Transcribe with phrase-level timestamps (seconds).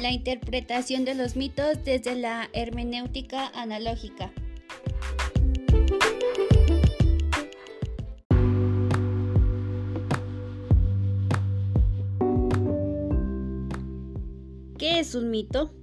[0.00, 4.32] La interpretación de los mitos desde la hermenéutica analógica.
[14.78, 15.74] ¿Qué es un mito?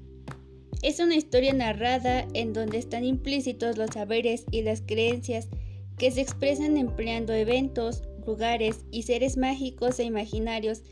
[0.82, 5.50] Es una historia narrada en donde están implícitos los saberes y las creencias
[5.98, 10.84] que se expresan empleando eventos, lugares y seres mágicos e imaginarios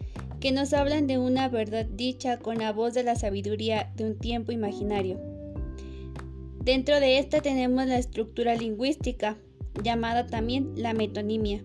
[0.44, 4.18] que nos hablan de una verdad dicha con la voz de la sabiduría de un
[4.18, 5.18] tiempo imaginario.
[6.62, 9.38] Dentro de esta tenemos la estructura lingüística,
[9.82, 11.64] llamada también la metonimia,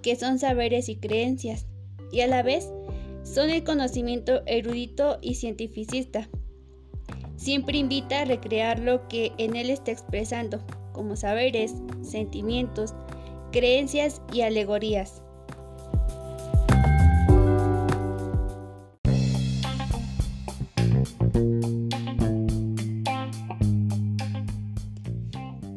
[0.00, 1.66] que son saberes y creencias,
[2.10, 2.72] y a la vez
[3.22, 6.30] son el conocimiento erudito y cientificista.
[7.36, 12.94] Siempre invita a recrear lo que en él está expresando, como saberes, sentimientos,
[13.52, 15.20] creencias y alegorías.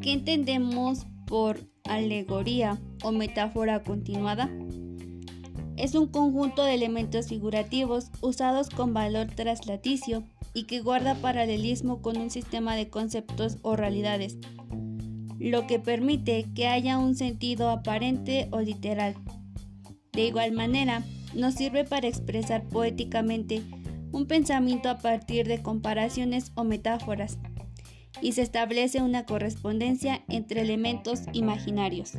[0.02, 4.50] ¿Qué entendemos por alegoría o metáfora continuada?
[5.75, 12.17] Es un conjunto de elementos figurativos usados con valor traslaticio y que guarda paralelismo con
[12.17, 14.38] un sistema de conceptos o realidades,
[15.38, 19.16] lo que permite que haya un sentido aparente o literal.
[20.14, 23.64] De igual manera, nos sirve para expresar poéticamente
[24.11, 27.38] un pensamiento a partir de comparaciones o metáforas,
[28.22, 32.14] y se establece una correspondencia entre elementos imaginarios.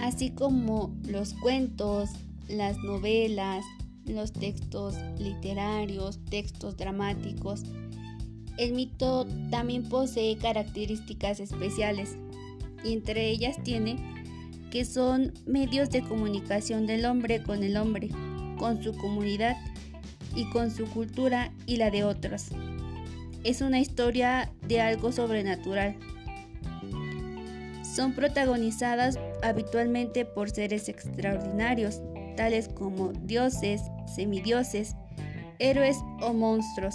[0.00, 2.10] Así como los cuentos,
[2.48, 3.64] las novelas,
[4.06, 7.64] los textos literarios, textos dramáticos,
[8.56, 12.16] el mito también posee características especiales
[12.84, 14.17] y entre ellas tiene
[14.70, 18.10] que son medios de comunicación del hombre con el hombre,
[18.58, 19.56] con su comunidad
[20.34, 22.48] y con su cultura y la de otros.
[23.44, 25.96] Es una historia de algo sobrenatural.
[27.82, 32.00] Son protagonizadas habitualmente por seres extraordinarios,
[32.36, 33.82] tales como dioses,
[34.14, 34.96] semidioses,
[35.58, 36.94] héroes o monstruos.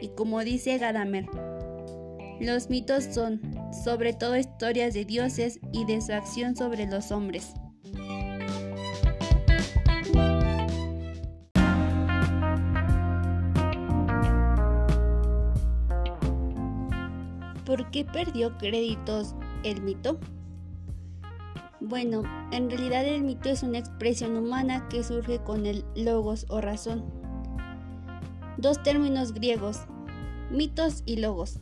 [0.00, 1.26] Y como dice Gadamer,
[2.40, 3.40] los mitos son
[3.72, 7.54] sobre todo historias de dioses y de su acción sobre los hombres.
[17.64, 20.18] ¿Por qué perdió créditos el mito?
[21.80, 26.60] Bueno, en realidad el mito es una expresión humana que surge con el logos o
[26.60, 27.04] razón.
[28.56, 29.82] Dos términos griegos,
[30.50, 31.60] mitos y logos,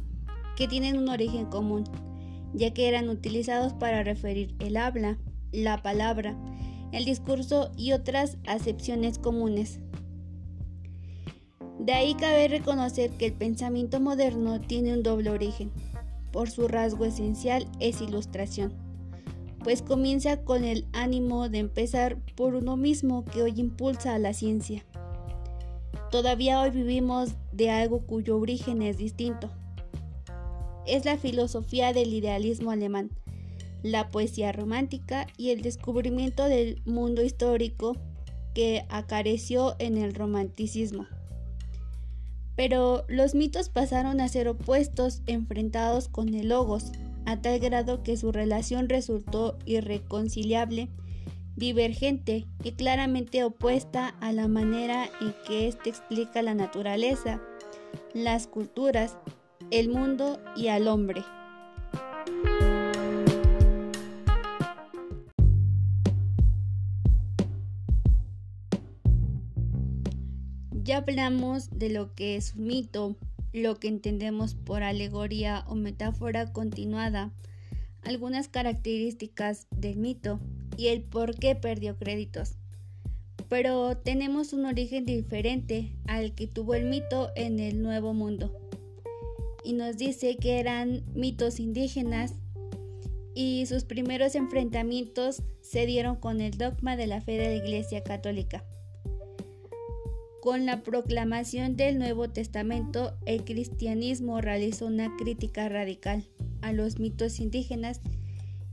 [0.56, 1.84] que tienen un origen común,
[2.54, 5.18] ya que eran utilizados para referir el habla,
[5.52, 6.36] la palabra,
[6.92, 9.80] el discurso y otras acepciones comunes.
[11.78, 15.70] De ahí cabe reconocer que el pensamiento moderno tiene un doble origen.
[16.32, 18.72] Por su rasgo esencial es ilustración,
[19.62, 24.32] pues comienza con el ánimo de empezar por uno mismo que hoy impulsa a la
[24.32, 24.84] ciencia.
[26.10, 29.50] Todavía hoy vivimos de algo cuyo origen es distinto,
[30.86, 33.10] es la filosofía del idealismo alemán,
[33.82, 37.96] la poesía romántica y el descubrimiento del mundo histórico
[38.54, 41.06] que acareció en el romanticismo.
[42.56, 46.90] Pero los mitos pasaron a ser opuestos enfrentados con el logos,
[47.26, 50.88] a tal grado que su relación resultó irreconciliable,
[51.54, 57.42] divergente y claramente opuesta a la manera en que éste explica la naturaleza,
[58.14, 59.16] las culturas
[59.70, 61.24] el mundo y al hombre.
[70.84, 73.16] Ya hablamos de lo que es un mito,
[73.52, 77.32] lo que entendemos por alegoría o metáfora continuada,
[78.02, 80.38] algunas características del mito
[80.76, 82.56] y el por qué perdió créditos.
[83.48, 88.65] Pero tenemos un origen diferente al que tuvo el mito en el Nuevo Mundo
[89.66, 92.34] y nos dice que eran mitos indígenas
[93.34, 98.04] y sus primeros enfrentamientos se dieron con el dogma de la fe de la Iglesia
[98.04, 98.64] Católica.
[100.40, 106.24] Con la proclamación del Nuevo Testamento, el cristianismo realizó una crítica radical
[106.62, 108.00] a los mitos indígenas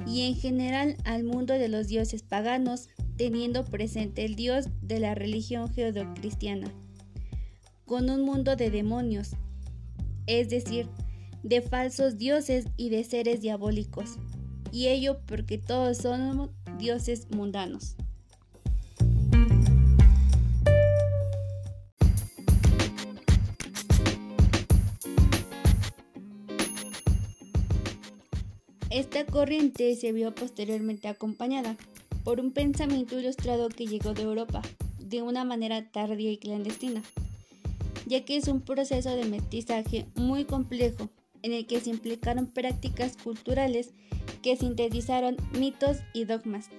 [0.05, 5.15] y en general al mundo de los dioses paganos, teniendo presente el dios de la
[5.15, 6.71] religión judeocristiana,
[7.85, 9.35] con un mundo de demonios,
[10.27, 10.87] es decir,
[11.43, 14.17] de falsos dioses y de seres diabólicos,
[14.71, 17.95] y ello porque todos somos dioses mundanos.
[28.89, 31.77] Esta corriente se vio posteriormente acompañada
[32.23, 34.61] por un pensamiento ilustrado que llegó de Europa
[34.99, 37.01] de una manera tardía y clandestina,
[38.05, 41.09] ya que es un proceso de mestizaje muy complejo
[41.41, 43.93] en el que se implicaron prácticas culturales
[44.41, 46.69] que sintetizaron mitos y dogmas.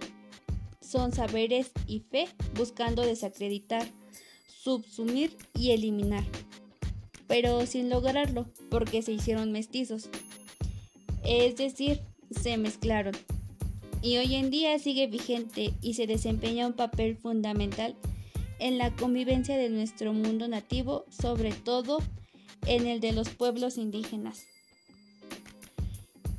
[0.80, 3.86] Son saberes y fe buscando desacreditar,
[4.46, 6.24] subsumir y eliminar,
[7.26, 10.08] pero sin lograrlo porque se hicieron mestizos
[11.24, 12.00] es decir,
[12.30, 13.14] se mezclaron.
[14.02, 17.96] Y hoy en día sigue vigente y se desempeña un papel fundamental
[18.58, 21.98] en la convivencia de nuestro mundo nativo, sobre todo
[22.66, 24.46] en el de los pueblos indígenas.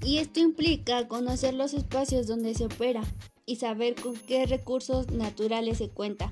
[0.03, 3.01] Y esto implica conocer los espacios donde se opera
[3.45, 6.31] y saber con qué recursos naturales se cuenta,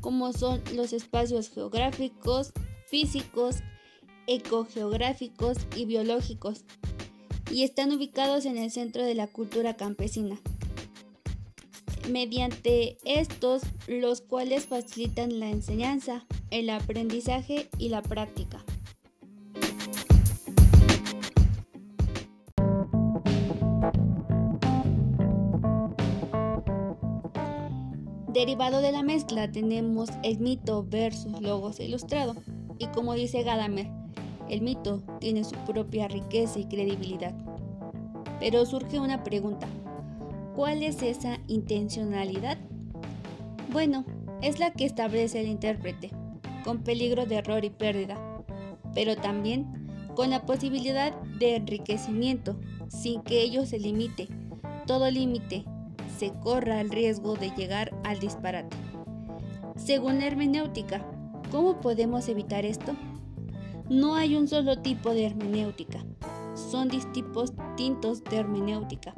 [0.00, 2.52] como son los espacios geográficos,
[2.88, 3.56] físicos,
[4.26, 6.64] ecogeográficos y biológicos,
[7.50, 10.38] y están ubicados en el centro de la cultura campesina.
[12.10, 18.64] Mediante estos, los cuales facilitan la enseñanza, el aprendizaje y la práctica.
[28.36, 32.36] Derivado de la mezcla tenemos el mito versus logos ilustrado.
[32.78, 33.90] Y como dice Gadamer,
[34.50, 37.34] el mito tiene su propia riqueza y credibilidad.
[38.38, 39.66] Pero surge una pregunta.
[40.56, 42.56] ¿Cuál es esa intencionalidad?
[43.70, 44.06] Bueno,
[44.40, 46.12] es la que establece el intérprete,
[46.64, 48.16] con peligro de error y pérdida,
[48.94, 52.58] pero también con la posibilidad de enriquecimiento,
[52.88, 54.28] sin que ello se limite.
[54.86, 55.66] Todo límite
[56.16, 58.74] se corra el riesgo de llegar al disparate.
[59.76, 61.06] Según la hermenéutica,
[61.50, 62.96] ¿cómo podemos evitar esto?
[63.90, 66.02] No hay un solo tipo de hermenéutica,
[66.54, 67.52] son distintos
[68.24, 69.14] de hermenéutica,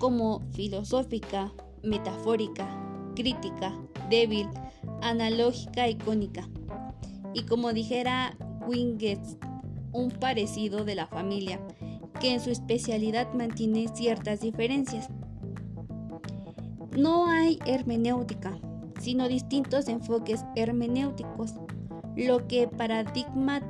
[0.00, 1.52] como filosófica,
[1.84, 2.66] metafórica,
[3.14, 3.72] crítica,
[4.08, 4.48] débil,
[5.02, 6.48] analógica y cónica.
[7.34, 8.36] Y como dijera
[8.66, 9.20] Winget,
[9.92, 11.60] un parecido de la familia,
[12.18, 15.08] que en su especialidad mantiene ciertas diferencias.
[16.96, 18.58] No hay hermenéutica,
[19.00, 21.54] sino distintos enfoques hermenéuticos,
[22.16, 23.60] lo que paradigma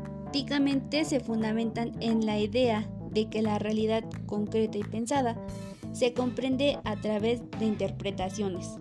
[1.04, 5.36] se fundamentan en la idea de que la realidad concreta y pensada
[5.92, 8.78] se comprende a través de interpretaciones.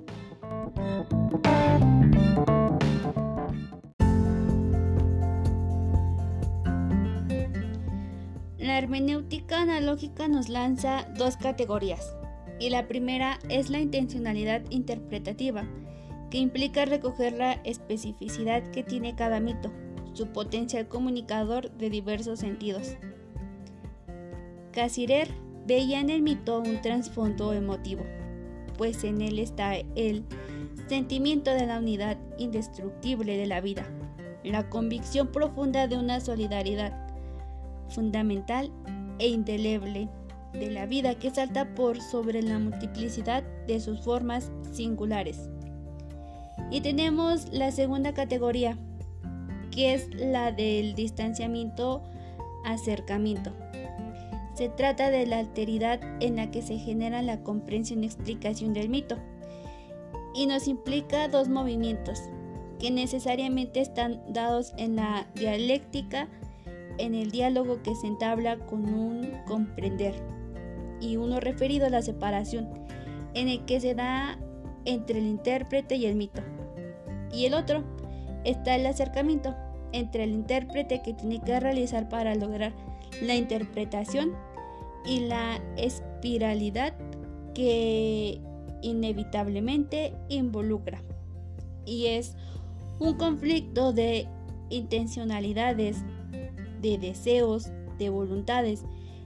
[8.58, 12.16] La hermenéutica analógica nos lanza dos categorías,
[12.60, 15.66] y la primera es la intencionalidad interpretativa,
[16.30, 19.72] que implica recoger la especificidad que tiene cada mito,
[20.14, 22.96] su potencial comunicador de diversos sentidos.
[24.72, 25.30] Casirer
[25.70, 28.02] veía en el mito un trasfondo emotivo,
[28.76, 30.26] pues en él está el
[30.88, 33.88] sentimiento de la unidad indestructible de la vida,
[34.44, 36.92] la convicción profunda de una solidaridad
[37.90, 38.72] fundamental
[39.20, 40.10] e indeleble
[40.54, 45.52] de la vida que salta por sobre la multiplicidad de sus formas singulares.
[46.72, 48.76] Y tenemos la segunda categoría,
[49.70, 52.02] que es la del distanciamiento
[52.66, 53.54] acercamiento.
[54.60, 58.90] Se trata de la alteridad en la que se genera la comprensión y explicación del
[58.90, 59.16] mito
[60.36, 62.24] y nos implica dos movimientos
[62.78, 66.28] que necesariamente están dados en la dialéctica,
[66.98, 70.16] en el diálogo que se entabla con un comprender
[71.00, 72.68] y uno referido a la separación
[73.36, 74.38] en el que se da
[74.84, 76.42] entre el intérprete y el mito.
[77.32, 77.86] Y el otro
[78.44, 79.56] está el acercamiento
[79.94, 82.74] entre el intérprete que tiene que realizar para lograr
[83.22, 84.49] la interpretación
[85.06, 86.94] y la espiralidad
[87.54, 88.42] que
[88.82, 91.04] inevitablemente involucra.
[91.86, 92.36] Y es
[93.00, 94.28] un conflicto de
[94.70, 95.98] intencionalidades,
[96.82, 98.84] de deseos, de voluntades,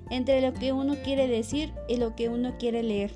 [0.10, 3.12] entre lo que uno quiere decir y lo que uno quiere leer,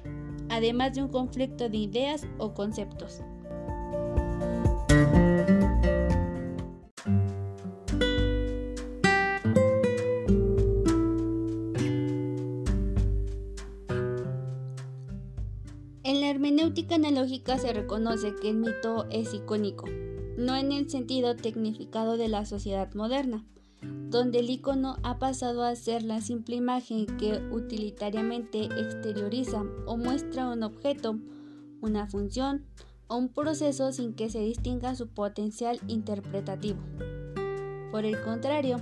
[0.49, 3.21] además de un conflicto de ideas o conceptos.
[17.55, 19.85] Se reconoce que el mito es icónico,
[20.37, 23.45] no en el sentido tecnificado de la sociedad moderna,
[23.81, 30.49] donde el icono ha pasado a ser la simple imagen que utilitariamente exterioriza o muestra
[30.49, 31.17] un objeto,
[31.81, 32.65] una función
[33.07, 36.79] o un proceso sin que se distinga su potencial interpretativo.
[37.91, 38.77] Por el contrario,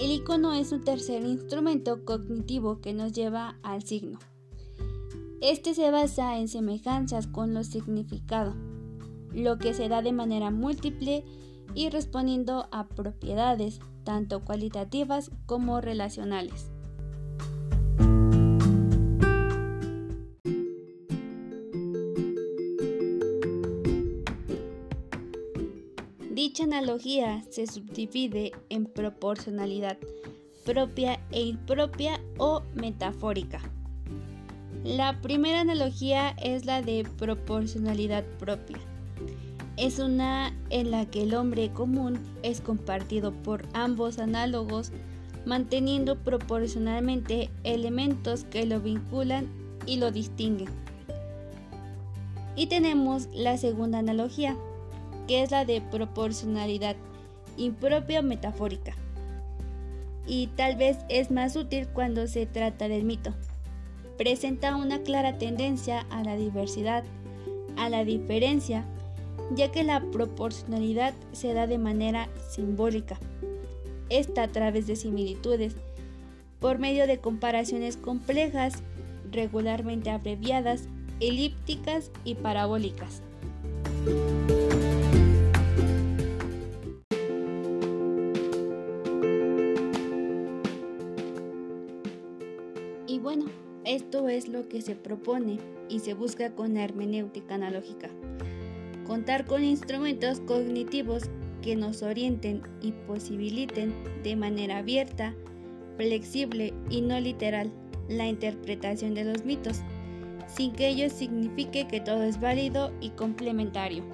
[0.00, 4.18] el icono es un tercer instrumento cognitivo que nos lleva al signo.
[5.40, 8.54] Este se basa en semejanzas con los significados,
[9.32, 11.24] lo que se da de manera múltiple
[11.74, 16.70] y respondiendo a propiedades tanto cualitativas como relacionales.
[26.32, 29.96] Dicha analogía se subdivide en proporcionalidad
[30.66, 33.79] propia e impropia o metafórica.
[34.84, 38.78] La primera analogía es la de proporcionalidad propia
[39.80, 44.92] es una en la que el hombre común es compartido por ambos análogos,
[45.46, 49.48] manteniendo proporcionalmente elementos que lo vinculan
[49.86, 50.68] y lo distinguen.
[52.56, 54.54] Y tenemos la segunda analogía,
[55.26, 56.96] que es la de proporcionalidad
[57.56, 58.94] impropia metafórica.
[60.26, 63.32] Y tal vez es más útil cuando se trata del mito.
[64.20, 67.04] Presenta una clara tendencia a la diversidad,
[67.78, 68.84] a la diferencia,
[69.56, 73.18] ya que la proporcionalidad se da de manera simbólica.
[74.10, 75.74] Esta a través de similitudes,
[76.58, 78.82] por medio de comparaciones complejas,
[79.32, 80.82] regularmente abreviadas,
[81.20, 83.22] elípticas y parabólicas.
[94.30, 95.58] Es lo que se propone
[95.88, 98.08] y se busca con la hermenéutica analógica
[99.10, 101.24] contar con instrumentos cognitivos
[101.62, 105.34] que nos orienten y posibiliten de manera abierta,
[105.96, 107.72] flexible y no literal
[108.08, 109.80] la interpretación de los mitos,
[110.46, 114.04] sin que ello signifique que todo es válido y complementario.